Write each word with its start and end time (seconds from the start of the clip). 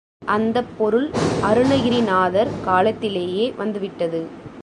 அந்தப் 0.27 0.77
பொருள் 0.77 1.05
அருணகிரிநாதர் 1.43 2.59
காலத்திலேயே 2.61 3.53
வந்துவிட்டது. 3.57 4.21